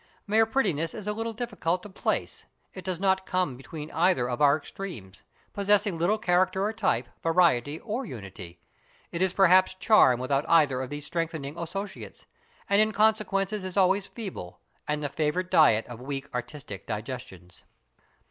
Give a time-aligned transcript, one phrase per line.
[0.25, 4.41] Mere prettiness is a little difficult to place, it does not come between either of
[4.41, 5.21] our extremes,
[5.53, 8.59] possessing little character or type, variety or unity.
[9.11, 12.25] It is perhaps charm without either of these strengthening associates,
[12.67, 17.63] and in consequence is always feeble, and the favourite diet of weak artistic digestions.